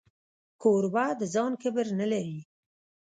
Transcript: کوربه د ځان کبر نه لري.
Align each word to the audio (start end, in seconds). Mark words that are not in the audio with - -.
کوربه 0.61 1.05
د 1.19 1.21
ځان 1.33 1.51
کبر 1.61 1.87
نه 1.99 2.05
لري. 2.11 2.39